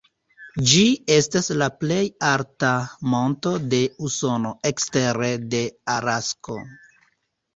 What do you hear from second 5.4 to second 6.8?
de Alasko.